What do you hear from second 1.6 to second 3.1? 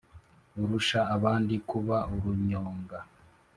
kuba urunyonga